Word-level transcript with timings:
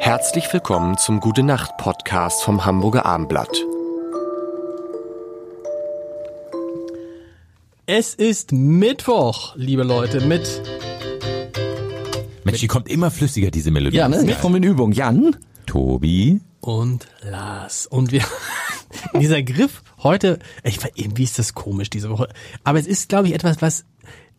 Herzlich 0.00 0.50
willkommen 0.50 0.96
zum 0.96 1.20
Gute 1.20 1.42
Nacht 1.42 1.76
Podcast 1.76 2.42
vom 2.42 2.64
Hamburger 2.64 3.04
Armblatt. 3.04 3.54
Es 7.84 8.14
ist 8.14 8.50
Mittwoch, 8.50 9.54
liebe 9.56 9.82
Leute, 9.82 10.22
mit 10.22 10.62
Mensch, 12.44 12.60
die 12.60 12.66
kommt 12.66 12.88
immer 12.88 13.10
flüssiger, 13.10 13.50
diese 13.50 13.70
Melodie. 13.70 13.98
Ja, 13.98 14.08
ne? 14.08 14.36
Komme 14.40 14.56
in 14.56 14.62
Übung. 14.62 14.92
Jan? 14.92 15.36
Tobi. 15.66 16.40
und 16.62 17.06
Lars. 17.20 17.86
Und 17.86 18.10
wir, 18.10 18.24
dieser 19.20 19.42
Griff 19.42 19.82
heute, 20.02 20.38
ich 20.64 20.82
weiß, 20.82 20.92
irgendwie 20.94 21.24
ist 21.24 21.38
das 21.38 21.52
komisch 21.52 21.90
diese 21.90 22.08
Woche. 22.08 22.30
Aber 22.64 22.78
es 22.78 22.86
ist, 22.86 23.10
glaube 23.10 23.28
ich, 23.28 23.34
etwas, 23.34 23.60
was, 23.60 23.84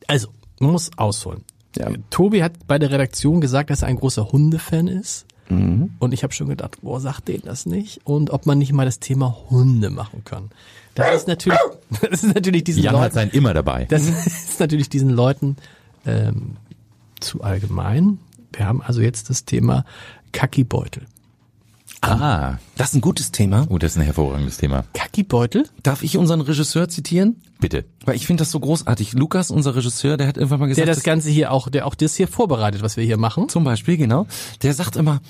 also, 0.07 0.29
man 0.59 0.71
muss 0.71 0.89
ausholen. 0.97 1.43
Ja. 1.77 1.89
Tobi 2.09 2.43
hat 2.43 2.67
bei 2.67 2.79
der 2.79 2.89
Redaktion 2.91 3.39
gesagt, 3.41 3.69
dass 3.69 3.83
er 3.83 3.89
ein 3.89 3.97
großer 3.97 4.31
Hundefan 4.31 4.87
ist. 4.87 5.27
Und 5.99 6.13
ich 6.13 6.23
habe 6.23 6.33
schon 6.33 6.47
gedacht, 6.47 6.77
boah, 6.81 6.99
sagt 6.99 7.27
denen 7.27 7.43
das 7.43 7.65
nicht? 7.65 8.01
Und 8.03 8.29
ob 8.29 8.45
man 8.45 8.57
nicht 8.57 8.73
mal 8.73 8.85
das 8.85 8.99
Thema 8.99 9.37
Hunde 9.49 9.89
machen 9.89 10.23
kann. 10.23 10.51
Das 10.95 11.15
ist 11.15 11.27
natürlich, 11.27 11.59
das 12.09 12.23
ist 12.23 12.35
natürlich 12.35 12.63
diesen 12.63 12.83
Jan 12.83 12.95
hat 12.95 13.01
Leuten, 13.01 13.13
sein 13.15 13.29
immer 13.29 13.53
dabei. 13.53 13.85
das 13.85 14.07
ist 14.25 14.59
natürlich 14.59 14.89
diesen 14.89 15.09
Leuten 15.09 15.55
ähm, 16.05 16.57
zu 17.19 17.41
allgemein. 17.41 18.19
Wir 18.53 18.67
haben 18.67 18.81
also 18.81 19.01
jetzt 19.01 19.29
das 19.29 19.45
Thema 19.45 19.85
Kackibeutel. 20.31 21.03
Ah, 22.01 22.57
Das 22.77 22.89
ist 22.89 22.95
ein 22.95 23.01
gutes 23.01 23.31
Thema. 23.31 23.65
oh, 23.69 23.77
das 23.77 23.91
ist 23.93 23.97
ein 23.97 24.03
hervorragendes 24.03 24.57
Thema. 24.57 24.83
Kackibeutel? 24.93 25.67
Darf 25.83 26.03
ich 26.03 26.17
unseren 26.17 26.41
Regisseur 26.41 26.89
zitieren? 26.89 27.37
Bitte. 27.59 27.85
Weil 28.05 28.15
ich 28.15 28.25
finde 28.25 28.41
das 28.41 28.51
so 28.51 28.59
großartig. 28.59 29.13
Lukas, 29.13 29.51
unser 29.51 29.75
Regisseur, 29.75 30.17
der 30.17 30.27
hat 30.27 30.37
irgendwann 30.37 30.59
mal 30.59 30.65
Der 30.65 30.75
gesagt, 30.75 30.89
das 30.89 30.97
dass- 30.97 31.03
Ganze 31.03 31.29
hier 31.29 31.51
auch, 31.51 31.69
der 31.69 31.85
auch 31.85 31.95
das 31.95 32.15
hier 32.15 32.27
vorbereitet, 32.27 32.81
was 32.81 32.97
wir 32.97 33.03
hier 33.03 33.17
machen. 33.17 33.49
zum 33.49 33.63
Beispiel, 33.63 33.97
genau, 33.97 34.25
der 34.63 34.73
sagt 34.73 34.95
immer, 34.95 35.21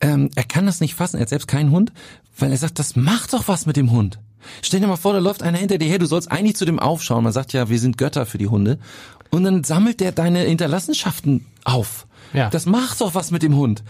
ähm, 0.00 0.30
er 0.34 0.44
kann 0.44 0.66
das 0.66 0.80
nicht 0.80 0.94
fassen, 0.94 1.16
er 1.16 1.22
hat 1.22 1.28
selbst 1.28 1.46
keinen 1.48 1.70
Hund, 1.70 1.92
weil 2.38 2.50
er 2.50 2.58
sagt, 2.58 2.78
das 2.78 2.96
macht 2.96 3.32
doch 3.32 3.48
was 3.48 3.66
mit 3.66 3.76
dem 3.76 3.90
Hund. 3.92 4.18
Stell 4.62 4.80
dir 4.80 4.86
mal 4.86 4.96
vor, 4.96 5.12
da 5.12 5.18
läuft 5.18 5.42
einer 5.42 5.58
hinter 5.58 5.78
dir 5.78 5.88
her, 5.88 5.98
du 5.98 6.06
sollst 6.06 6.30
eigentlich 6.30 6.56
zu 6.56 6.64
dem 6.64 6.78
aufschauen. 6.78 7.24
Man 7.24 7.32
sagt 7.32 7.52
ja, 7.52 7.68
wir 7.68 7.78
sind 7.78 7.98
Götter 7.98 8.26
für 8.26 8.38
die 8.38 8.48
Hunde. 8.48 8.78
Und 9.30 9.44
dann 9.44 9.64
sammelt 9.64 10.00
der 10.00 10.12
deine 10.12 10.40
Hinterlassenschaften 10.40 11.46
auf. 11.64 12.06
Ja. 12.32 12.50
Das 12.50 12.66
macht 12.66 13.00
doch 13.00 13.14
was 13.14 13.30
mit 13.30 13.42
dem 13.42 13.56
Hund. 13.56 13.82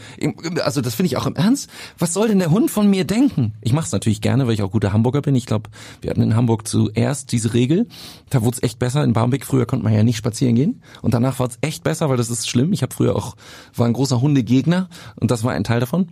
Also 0.63 0.81
das 0.81 0.95
finde 0.95 1.09
ich 1.09 1.17
auch 1.17 1.27
im 1.27 1.37
Ernst. 1.37 1.71
Was 1.99 2.13
soll 2.13 2.29
denn 2.29 2.39
der 2.39 2.51
Hund 2.51 2.71
von 2.71 2.89
mir 2.89 3.05
denken? 3.05 3.55
Ich 3.61 3.73
mache 3.73 3.87
es 3.87 3.93
natürlich 3.93 4.21
gerne, 4.21 4.47
weil 4.47 4.55
ich 4.55 4.63
auch 4.63 4.71
guter 4.71 4.93
Hamburger 4.93 5.23
bin. 5.23 5.35
Ich 5.35 5.47
glaube, 5.47 5.71
wir 6.01 6.11
hatten 6.11 6.23
in 6.23 6.37
Hamburg 6.37 6.69
zuerst 6.69 7.33
diese 7.33 7.55
Regel. 7.55 7.89
Da 8.31 8.43
wurde 8.43 8.57
es 8.57 8.63
echt 8.63 8.79
besser. 8.79 9.03
In 9.05 9.15
Barmbek 9.15 9.45
früher 9.47 9.67
konnte 9.67 9.85
man 9.85 9.95
ja 9.95 10.03
nicht 10.03 10.17
spazieren 10.17 10.55
gehen. 10.55 10.83
Und 11.03 11.15
danach 11.15 11.39
war 11.39 11.49
es 11.49 11.59
echt 11.61 11.83
besser, 11.83 12.09
weil 12.09 12.17
das 12.17 12.31
ist 12.31 12.49
schlimm. 12.49 12.73
Ich 12.73 12.83
habe 12.83 12.95
früher 12.95 13.17
auch, 13.17 13.37
war 13.75 13.87
ein 13.87 13.95
großer 13.95 14.21
Hundegegner 14.21 14.89
und 15.17 15.31
das 15.31 15.43
war 15.43 15.53
ein 15.53 15.65
Teil 15.65 15.81
davon. 15.81 16.09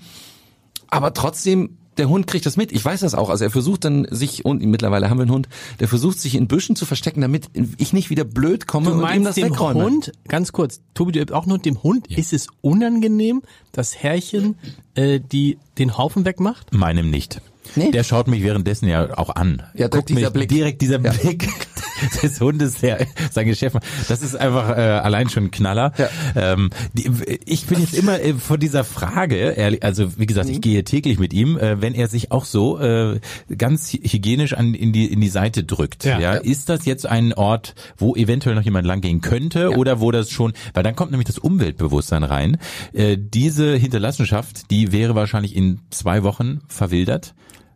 Aber 0.89 1.13
trotzdem, 1.15 1.77
der 1.99 2.09
Hund 2.09 2.27
kriegt 2.27 2.47
das 2.47 2.57
mit. 2.57 2.73
Ich 2.73 2.85
weiß 2.85 3.01
das 3.01 3.15
auch. 3.15 3.31
Also 3.31 3.45
er 3.45 3.51
versucht 3.51 3.85
dann 3.85 4.07
sich, 4.11 4.45
und 4.45 4.63
mittlerweile 4.65 5.11
haben 5.11 5.19
wir 5.19 5.23
einen 5.23 5.33
Hund, 5.33 5.49
der 5.81 5.89
versucht 5.89 6.19
sich 6.21 6.35
in 6.35 6.47
Büschen 6.49 6.77
zu 6.77 6.87
verstecken, 6.87 7.21
damit 7.21 7.49
ich 7.79 7.93
nicht 7.93 8.11
wieder 8.11 8.25
blöd 8.25 8.67
komme 8.67 8.91
Du 8.91 9.03
und 9.03 9.15
ihm 9.15 9.25
das 9.25 9.35
dem 9.37 9.51
wegräume. 9.51 9.85
Hund, 9.85 10.13
ganz 10.29 10.53
kurz, 10.53 10.81
Tobi, 10.95 11.13
du 11.13 11.21
hast 11.21 11.33
auch 11.33 11.47
nur 11.47 11.59
dem 11.59 11.83
Hund, 11.83 12.07
ist 12.09 12.33
es 12.33 12.49
unangenehm, 12.61 13.43
dass 13.73 13.97
Herrchen 13.97 14.57
äh, 14.95 15.21
die 15.21 15.59
den 15.79 15.97
Haufen 15.99 16.25
wegmacht? 16.25 16.73
Meinem 16.75 17.11
nicht. 17.11 17.41
Nee. 17.77 17.91
Der 17.91 18.05
schaut 18.05 18.29
mich 18.29 18.43
währenddessen 18.43 18.89
ja 18.89 19.17
auch 19.17 19.31
an. 19.35 19.63
Ja, 19.75 19.89
Guckt 19.89 20.11
dieser 20.11 20.21
mich 20.21 20.31
Blick. 20.33 20.49
direkt 20.51 20.83
dieser 20.83 20.99
Blick 20.99 21.49
des 22.23 22.41
Hundes, 22.41 22.81
der 22.81 23.07
sein 23.31 23.47
Geschäft 23.47 23.75
macht. 23.75 23.87
Das 24.09 24.23
ist 24.23 24.37
einfach 24.37 24.71
äh, 24.71 24.81
allein 24.81 25.29
schon 25.29 25.45
ein 25.45 25.51
Knaller. 25.51 25.93
Ja. 25.97 26.09
Ähm, 26.35 26.71
die, 26.93 27.11
ich 27.45 27.67
bin 27.67 27.81
jetzt 27.81 27.95
immer 27.95 28.21
äh, 28.21 28.35
vor 28.35 28.59
dieser 28.59 28.85
Frage, 28.85 29.37
ehrlich, 29.37 29.83
also 29.83 30.19
wie 30.19 30.27
gesagt, 30.27 30.49
ich 30.49 30.61
gehe 30.61 30.85
täglich 30.85 31.19
mit 31.19 31.33
ihm, 31.33 31.59
äh, 31.59 31.81
wenn 31.81 31.95
er 31.95 32.09
sich 32.09 32.33
auch 32.33 32.45
so 32.45 32.79
äh, 32.79 33.21
ganz 33.57 33.93
hygienisch 33.93 34.55
an 34.55 34.75
in 34.75 34.93
die 34.93 35.07
in 35.07 35.21
die 35.21 35.29
Seite 35.29 35.65
drückt. 35.65 36.05
Ja. 36.05 36.19
Ja, 36.19 36.35
ist 36.35 36.69
das 36.69 36.85
jetzt 36.85 37.07
ein 37.07 37.33
Ort, 37.33 37.75
wo 37.97 38.15
eventuell 38.15 38.55
noch 38.55 38.63
jemand 38.63 38.87
langgehen 38.87 39.21
könnte 39.21 39.77
oder 39.77 40.01
wo 40.01 40.11
das 40.11 40.31
schon, 40.31 40.53
weil 40.73 40.83
dann 40.83 40.97
kommt 40.97 41.11
nämlich 41.11 41.27
das 41.27 41.39
Umweltbewusstsein 41.39 42.25
rein. 42.25 42.59
Äh, 42.93 43.17
diese 43.19 43.77
Hinterlassenschaft, 43.77 44.71
die 44.71 44.93
wäre 44.93 45.15
wahrscheinlich 45.15 45.57
in 45.57 45.81
zwei 45.91 46.23
Wochen 46.23 46.61
verwildert. 46.69 47.35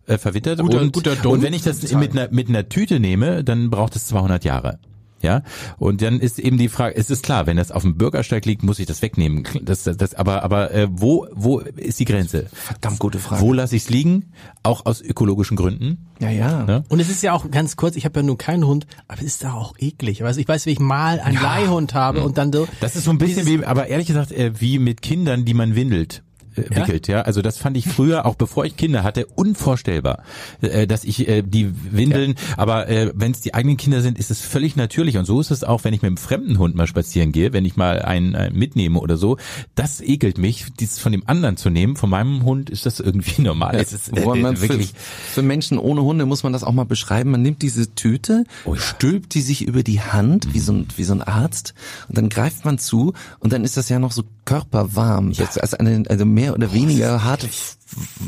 Äh, 0.09 0.19
verwittert 0.19 0.61
Guter- 0.61 0.81
und, 0.81 0.93
guter 0.93 1.17
Dumm. 1.17 1.33
und 1.33 1.43
wenn 1.43 1.53
ich 1.53 1.63
das 1.63 1.93
mit 1.93 2.13
einer 2.13 2.29
mit 2.31 2.49
einer 2.49 2.69
Tüte 2.69 2.99
nehme, 2.99 3.45
dann 3.45 3.71
braucht 3.71 3.95
es 3.95 4.07
200 4.07 4.45
Jahre. 4.45 4.79
Ja, 5.21 5.43
und 5.79 6.01
dann 6.01 6.21
ist 6.21 6.39
eben 6.39 6.59
die 6.59 6.69
Frage, 6.69 6.97
es 6.97 7.11
ist 7.11 7.25
klar, 7.25 7.47
wenn 7.47 7.57
das 7.57 7.73
auf 7.73 7.83
dem 7.83 7.97
Bürgersteig 7.97 8.47
liegt, 8.47 8.63
muss 8.63 8.79
ich 8.79 8.87
das 8.87 9.03
wegnehmen. 9.03 9.45
Das, 9.63 9.83
das, 9.83 10.15
aber 10.15 10.45
aber 10.45 10.73
äh, 10.73 10.87
wo 10.91 11.27
wo 11.35 11.59
ist 11.59 11.99
die 11.99 12.05
Grenze? 12.05 12.47
Verdammt 12.53 13.01
gute 13.01 13.19
Frage. 13.19 13.43
Wo 13.43 13.53
lasse 13.53 13.75
ich 13.75 13.83
es 13.83 13.91
liegen? 13.91 14.33
Auch 14.63 14.87
aus 14.87 15.01
ökologischen 15.01 15.57
Gründen. 15.57 16.07
Ja, 16.21 16.31
ja. 16.31 16.65
Ne? 16.65 16.85
Und 16.89 17.01
es 17.01 17.11
ist 17.11 17.23
ja 17.23 17.33
auch 17.33 17.51
ganz 17.51 17.77
kurz, 17.77 17.97
ich 17.97 18.05
habe 18.05 18.21
ja 18.21 18.27
nur 18.27 18.39
keinen 18.39 18.65
Hund, 18.65 18.87
aber 19.09 19.19
es 19.19 19.27
ist 19.27 19.45
da 19.45 19.55
auch 19.55 19.75
eklig. 19.79 20.25
Also 20.25 20.41
ich 20.41 20.47
weiß, 20.47 20.67
wie 20.67 20.71
ich 20.71 20.81
mal 20.81 21.19
einen 21.19 21.43
Leihhund 21.43 21.95
habe 21.95 22.23
und 22.23 22.39
dann 22.39 22.53
so. 22.53 22.69
Das 22.81 22.95
ist 22.95 23.05
so 23.05 23.11
ein 23.11 23.19
bisschen 23.19 23.47
wie, 23.47 23.65
aber 23.65 23.89
ehrlich 23.89 24.07
gesagt, 24.07 24.31
äh, 24.31 24.53
wie 24.61 24.79
mit 24.79 25.03
Kindern, 25.03 25.45
die 25.45 25.55
man 25.55 25.75
windelt. 25.75 26.23
Äh, 26.59 27.09
Ja? 27.09 27.19
ja. 27.19 27.23
Also 27.23 27.43
das 27.43 27.59
fand 27.59 27.77
ich 27.77 27.87
früher, 27.87 28.27
auch 28.27 28.35
bevor 28.35 28.65
ich 28.65 28.77
Kinder 28.77 29.03
hatte, 29.03 29.27
unvorstellbar, 29.27 30.23
äh, 30.61 30.87
dass 30.87 31.05
ich 31.05 31.29
äh, 31.29 31.43
die 31.43 31.71
Windeln, 31.91 32.35
aber 32.57 32.89
äh, 32.89 33.13
wenn 33.15 33.33
es 33.33 33.41
die 33.41 33.55
eigenen 33.55 33.77
Kinder 33.77 34.01
sind, 34.01 34.19
ist 34.19 34.31
es 34.31 34.41
völlig 34.41 34.77
natürlich 34.77 35.17
und 35.19 35.25
so 35.25 35.41
ist 35.41 35.51
es 35.51 35.65
auch, 35.65 35.85
wenn 35.85 35.95
ich 35.95 36.03
mit 36.03 36.09
einem 36.09 36.17
fremden 36.17 36.59
Hund 36.59 36.75
mal 36.75 36.87
spazieren 36.87 37.33
gehe, 37.33 37.53
wenn 37.53 37.65
ich 37.65 37.77
mal 37.77 38.03
einen 38.03 38.35
äh, 38.35 38.51
mitnehme 38.51 39.01
oder 39.01 39.17
so, 39.17 39.37
das 39.75 40.01
ekelt 40.01 40.39
mich, 40.39 40.67
dies 40.79 40.99
von 40.99 41.13
dem 41.13 41.23
anderen 41.27 41.57
zu 41.57 41.71
nehmen. 41.71 41.97
Von 41.97 42.11
meinem 42.11 42.45
Hund 42.45 42.71
ist 42.71 42.87
das 42.87 43.01
irgendwie 43.01 43.43
normal. 43.43 43.77
Es 43.77 43.93
ist 43.93 44.17
äh, 44.17 44.25
man 44.25 44.57
für, 44.57 44.69
wirklich 44.69 44.93
für 45.33 45.43
Menschen 45.43 45.79
ohne 45.79 46.03
Hunde 46.03 46.27
muss 46.27 46.43
man 46.43 46.53
das 46.53 46.65
auch 46.65 46.73
mal 46.73 46.85
beschreiben. 46.85 47.31
Man 47.31 47.43
nimmt 47.43 47.63
diese 47.63 47.95
Tüte, 47.95 48.45
Oh 48.65 48.75
ja. 48.75 48.81
stülpt 48.81 49.35
die 49.35 49.41
sich 49.41 49.67
über 49.67 49.83
die 49.83 50.01
Hand 50.01 50.55
wie 50.55 50.61
so 50.61 50.73
ein 50.73 50.87
wie 50.97 51.05
so 51.05 51.13
ein 51.13 51.23
Arzt 51.23 51.75
und 52.09 52.17
dann 52.19 52.29
greift 52.29 52.65
man 52.65 52.79
zu 52.79 53.13
und 53.41 53.53
dann 53.53 53.65
ist 53.65 53.77
das 53.77 53.89
ja 53.89 53.99
noch 53.99 54.13
so 54.13 54.23
körperwarm. 54.45 55.31
Ist 55.31 55.61
also, 55.61 55.77
eine, 55.77 56.05
also 56.09 56.25
mehr 56.25 56.48
oder 56.55 56.73
weniger 56.73 57.25
harte 57.25 57.49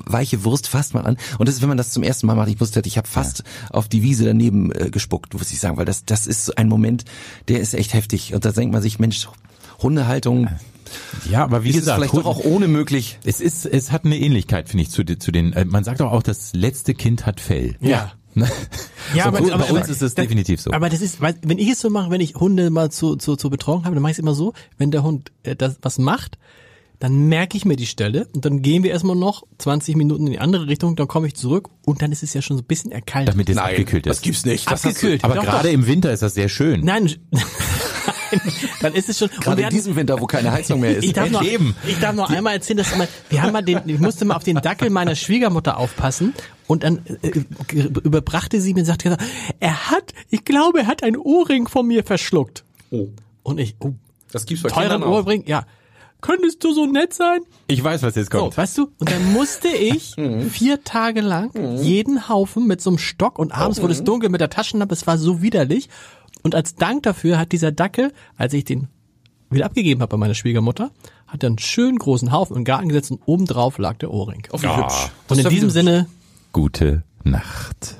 weiche 0.06 0.44
Wurst 0.44 0.68
fasst 0.68 0.94
man 0.94 1.04
an 1.06 1.16
und 1.38 1.46
das 1.48 1.56
ist 1.56 1.62
wenn 1.62 1.68
man 1.68 1.76
das 1.78 1.90
zum 1.92 2.02
ersten 2.02 2.26
Mal 2.26 2.34
macht. 2.34 2.48
Ich 2.48 2.60
wusste, 2.60 2.80
ich 2.84 2.96
habe 2.96 3.06
fast 3.08 3.44
auf 3.70 3.88
die 3.88 4.02
Wiese 4.02 4.24
daneben 4.24 4.72
äh, 4.72 4.90
gespuckt, 4.90 5.34
muss 5.34 5.52
ich 5.52 5.60
sagen, 5.60 5.76
weil 5.76 5.84
das 5.84 6.04
das 6.04 6.26
ist 6.26 6.46
so 6.46 6.52
ein 6.56 6.68
Moment, 6.68 7.04
der 7.48 7.60
ist 7.60 7.74
echt 7.74 7.92
heftig 7.94 8.32
und 8.34 8.44
da 8.44 8.52
denkt 8.52 8.72
man 8.72 8.80
sich, 8.82 8.98
Mensch, 8.98 9.28
Hundehaltung 9.82 10.48
ja, 11.30 11.44
aber 11.44 11.62
wie 11.62 11.68
ist 11.68 11.76
es 11.76 11.80
gesagt, 11.82 11.98
vielleicht 11.98 12.14
doch 12.14 12.24
Hund- 12.24 12.26
auch 12.26 12.44
ohne 12.44 12.66
möglich. 12.66 13.18
es 13.24 13.40
ist, 13.40 13.64
es 13.64 13.92
hat 13.92 14.04
eine 14.04 14.18
Ähnlichkeit, 14.18 14.68
finde 14.68 14.82
ich, 14.82 14.90
zu, 14.90 15.04
zu 15.04 15.30
den. 15.30 15.52
Äh, 15.52 15.64
man 15.64 15.84
sagt 15.84 16.00
doch 16.00 16.10
auch, 16.10 16.22
das 16.22 16.52
letzte 16.52 16.94
Kind 16.94 17.26
hat 17.26 17.38
Fell. 17.40 17.76
Ja. 17.80 18.10
Ne? 18.34 18.50
Ja, 19.14 19.22
so, 19.24 19.28
aber- 19.28 19.40
bei 19.40 19.52
aber- 19.52 19.70
uns 19.70 19.88
ist 19.88 20.02
es 20.02 20.16
definitiv 20.16 20.60
so. 20.60 20.72
Aber 20.72 20.88
das 20.88 21.00
ist, 21.00 21.20
weil, 21.20 21.36
wenn 21.42 21.58
ich 21.58 21.68
es 21.68 21.78
so 21.80 21.90
mache, 21.90 22.10
wenn 22.10 22.20
ich 22.20 22.34
Hunde 22.34 22.70
mal 22.70 22.90
zu, 22.90 23.14
zu, 23.14 23.36
zur 23.36 23.50
Betreuung 23.50 23.84
habe, 23.84 23.94
dann 23.94 24.02
mache 24.02 24.10
ich 24.10 24.16
es 24.16 24.18
immer 24.18 24.34
so, 24.34 24.52
wenn 24.78 24.90
der 24.90 25.04
Hund 25.04 25.30
äh, 25.44 25.54
das 25.54 25.76
was 25.82 25.98
macht, 25.98 26.38
dann 27.00 27.28
merke 27.28 27.56
ich 27.56 27.64
mir 27.64 27.76
die 27.76 27.86
Stelle 27.86 28.28
und 28.34 28.44
dann 28.44 28.62
gehen 28.62 28.82
wir 28.84 28.90
erstmal 28.92 29.16
noch 29.16 29.42
20 29.58 29.96
Minuten 29.96 30.26
in 30.26 30.32
die 30.34 30.38
andere 30.38 30.68
Richtung, 30.68 30.94
dann 30.96 31.08
komme 31.08 31.26
ich 31.26 31.34
zurück 31.34 31.68
und 31.86 32.02
dann 32.02 32.12
ist 32.12 32.22
es 32.22 32.32
ja 32.34 32.42
schon 32.42 32.56
so 32.58 32.62
ein 32.62 32.66
bisschen 32.66 32.92
erkaltet. 32.92 33.34
damit 33.34 33.48
es 33.48 33.56
abgekühlt 33.56 34.06
ist. 34.06 34.10
das 34.18 34.20
gibt's 34.22 34.44
nicht. 34.44 34.70
Das 34.70 34.84
Abgekühlt. 34.84 35.24
Aber 35.24 35.34
Doch, 35.34 35.44
gerade 35.44 35.68
doch. 35.68 35.74
im 35.74 35.86
Winter 35.86 36.12
ist 36.12 36.22
das 36.22 36.34
sehr 36.34 36.48
schön. 36.48 36.84
Nein, 36.84 37.10
Nein, 37.32 37.42
dann 38.80 38.94
ist 38.94 39.08
es 39.08 39.18
schon. 39.18 39.28
und 39.28 39.40
Gerade 39.40 39.56
wir 39.56 39.60
in 39.62 39.66
hatten- 39.66 39.74
diesem 39.76 39.96
Winter, 39.96 40.20
wo 40.20 40.26
keine 40.26 40.52
Heizung 40.52 40.80
mehr 40.80 40.96
ist. 40.96 41.04
Ich 41.04 41.12
darf, 41.12 41.30
noch, 41.30 41.42
Eben. 41.42 41.74
ich 41.86 41.98
darf 41.98 42.14
noch 42.14 42.30
einmal 42.30 42.54
erzählen, 42.54 42.76
dass 42.76 42.96
mal, 42.96 43.08
wir 43.28 43.42
haben 43.42 43.52
mal 43.52 43.62
den, 43.62 43.80
ich 43.86 43.98
musste 43.98 44.24
mal 44.24 44.36
auf 44.36 44.44
den 44.44 44.56
Dackel 44.56 44.88
meiner 44.90 45.16
Schwiegermutter 45.16 45.78
aufpassen 45.78 46.34
und 46.68 46.84
dann 46.84 47.00
äh, 47.22 47.30
ge- 47.30 47.86
überbrachte 48.04 48.60
sie 48.60 48.72
mir 48.74 48.80
und 48.80 48.86
sagte, 48.86 49.16
er 49.58 49.90
hat, 49.90 50.12
ich 50.28 50.44
glaube, 50.44 50.80
er 50.80 50.86
hat 50.86 51.02
ein 51.02 51.16
Ohrring 51.16 51.66
von 51.66 51.86
mir 51.86 52.04
verschluckt. 52.04 52.62
Oh. 52.90 53.08
Und 53.42 53.58
ich, 53.58 53.74
oh, 53.80 53.94
Das 54.30 54.46
gibt's 54.46 54.62
bei 54.62 54.68
teuren 54.68 54.82
Kindern 54.90 55.02
auch. 55.02 55.24
Ohrring, 55.24 55.44
ja. 55.46 55.64
Könntest 56.20 56.62
du 56.64 56.72
so 56.72 56.86
nett 56.86 57.14
sein? 57.14 57.40
Ich 57.66 57.82
weiß, 57.82 58.02
was 58.02 58.14
jetzt 58.14 58.30
kommt. 58.30 58.54
So, 58.54 58.56
weißt 58.58 58.78
du? 58.78 58.90
Und 58.98 59.10
dann 59.10 59.32
musste 59.32 59.68
ich 59.68 60.14
vier 60.50 60.82
Tage 60.84 61.20
lang 61.20 61.50
jeden 61.82 62.28
Haufen 62.28 62.66
mit 62.66 62.80
so 62.80 62.90
einem 62.90 62.98
Stock 62.98 63.38
und 63.38 63.52
abends 63.52 63.80
wurde 63.80 63.92
es 63.92 64.04
dunkel 64.04 64.28
mit 64.28 64.40
der 64.40 64.50
Taschenlampe, 64.50 64.94
es 64.94 65.06
war 65.06 65.18
so 65.18 65.42
widerlich. 65.42 65.88
Und 66.42 66.54
als 66.54 66.74
Dank 66.74 67.02
dafür 67.02 67.38
hat 67.38 67.52
dieser 67.52 67.70
Dackel, 67.72 68.12
als 68.36 68.54
ich 68.54 68.64
den 68.64 68.88
wieder 69.50 69.66
abgegeben 69.66 70.00
habe 70.00 70.10
bei 70.10 70.16
meiner 70.16 70.34
Schwiegermutter, 70.34 70.90
hat 71.26 71.42
er 71.42 71.48
einen 71.48 71.58
schönen 71.58 71.98
großen 71.98 72.32
Haufen 72.32 72.56
im 72.56 72.64
Garten 72.64 72.88
gesetzt 72.88 73.10
und 73.10 73.20
obendrauf 73.26 73.78
lag 73.78 73.98
der 73.98 74.10
Ohrring. 74.10 74.46
Oh, 74.52 74.62
wie 74.62 74.68
hübsch. 74.68 75.08
Und 75.28 75.38
in 75.38 75.44
ja 75.44 75.50
diesem 75.50 75.68
wieder- 75.68 75.72
Sinne, 75.72 76.06
Gute 76.52 77.02
Nacht. 77.24 77.96